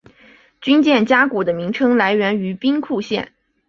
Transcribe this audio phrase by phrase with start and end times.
[0.61, 3.31] 军舰加古的名称来源于兵库县的。